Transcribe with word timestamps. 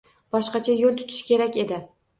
Boshqacha 0.35 0.79
yoʻl 0.79 0.99
tutish 1.03 1.23
kerak 1.31 1.65
edi 1.67 1.85